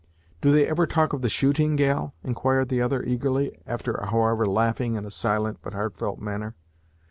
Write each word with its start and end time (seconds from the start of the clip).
"Do 0.41 0.51
they 0.51 0.65
ever 0.65 0.87
talk 0.87 1.13
of 1.13 1.21
the 1.21 1.29
shooting, 1.29 1.75
gal?" 1.75 2.15
inquired 2.23 2.69
the 2.69 2.81
other 2.81 3.03
eagerly, 3.03 3.55
after, 3.67 4.03
however, 4.07 4.47
laughing 4.47 4.95
in 4.95 5.05
a 5.05 5.11
silent 5.11 5.59
but 5.61 5.73
heartfelt 5.75 6.17
manner. 6.19 6.55